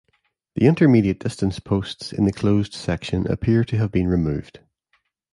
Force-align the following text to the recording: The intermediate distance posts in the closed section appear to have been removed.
The 0.55 0.65
intermediate 0.65 1.19
distance 1.19 1.59
posts 1.59 2.11
in 2.11 2.25
the 2.25 2.31
closed 2.33 2.73
section 2.73 3.27
appear 3.27 3.63
to 3.65 3.77
have 3.77 3.91
been 3.91 4.07
removed. 4.07 4.59